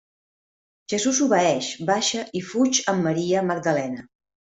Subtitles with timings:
[0.93, 4.07] Jesús obeeix, baixa i fuig amb Maria Magdalena.